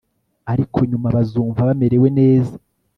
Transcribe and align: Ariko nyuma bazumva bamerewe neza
Ariko 0.51 0.77
nyuma 0.89 1.07
bazumva 1.15 1.67
bamerewe 1.69 2.07
neza 2.19 2.53